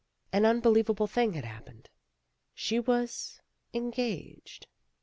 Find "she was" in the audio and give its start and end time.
2.55-3.39